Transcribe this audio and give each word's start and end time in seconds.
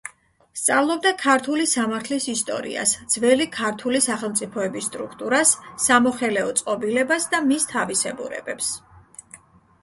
სწავლობდა 0.59 1.09
ქართული 1.23 1.65
სამართლის 1.73 2.25
ისტორიას, 2.31 2.93
ძველი 3.15 3.47
ქართული 3.57 4.01
სახელმწიფოების 4.07 4.89
სტრუქტურას, 4.91 5.53
სამოხელეო 5.85 6.49
წყობილებას 6.63 7.29
და 7.37 7.43
მის 7.53 7.69
თავისებურებებს. 7.77 8.73